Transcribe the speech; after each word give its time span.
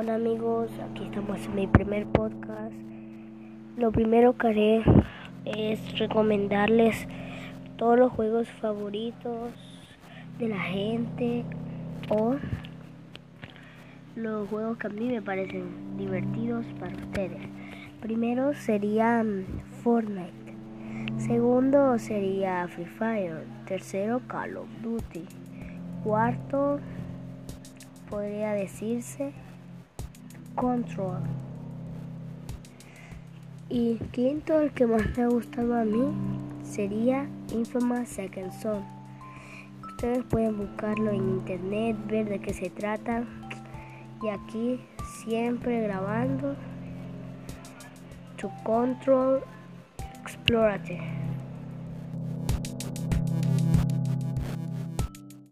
Hola 0.00 0.14
amigos, 0.14 0.70
aquí 0.90 1.04
estamos 1.04 1.44
en 1.44 1.54
mi 1.56 1.66
primer 1.66 2.06
podcast. 2.06 2.72
Lo 3.76 3.92
primero 3.92 4.34
que 4.38 4.46
haré 4.46 4.82
es 5.44 5.98
recomendarles 5.98 7.06
todos 7.76 7.98
los 7.98 8.10
juegos 8.10 8.48
favoritos 8.48 9.50
de 10.38 10.48
la 10.48 10.58
gente 10.58 11.44
o 12.08 12.36
los 14.16 14.48
juegos 14.48 14.78
que 14.78 14.86
a 14.86 14.90
mí 14.90 15.06
me 15.06 15.20
parecen 15.20 15.98
divertidos 15.98 16.64
para 16.78 16.96
ustedes. 16.96 17.46
Primero 18.00 18.54
sería 18.54 19.22
mm, 19.22 19.44
Fortnite. 19.82 20.54
Segundo 21.18 21.98
sería 21.98 22.66
Free 22.68 22.86
Fire. 22.86 23.44
Tercero 23.66 24.22
Call 24.28 24.56
of 24.56 24.68
Duty. 24.80 25.26
Cuarto 26.02 26.80
podría 28.08 28.52
decirse 28.52 29.34
Control. 30.60 31.22
Y 33.70 33.94
quinto, 34.12 34.60
el 34.60 34.72
que 34.72 34.86
más 34.86 35.16
me 35.16 35.22
ha 35.22 35.28
gustado 35.28 35.74
a 35.74 35.84
mí, 35.86 36.12
sería 36.62 37.26
Infamous 37.50 38.10
Second 38.10 38.52
Son. 38.60 38.84
Ustedes 39.88 40.22
pueden 40.24 40.58
buscarlo 40.58 41.12
en 41.12 41.30
internet, 41.30 41.96
ver 42.08 42.28
de 42.28 42.40
qué 42.40 42.52
se 42.52 42.68
trata. 42.68 43.24
Y 44.22 44.28
aquí 44.28 44.78
siempre 45.24 45.80
grabando 45.80 46.54
to 48.36 48.50
control 48.62 49.40
explorate. 50.20 51.00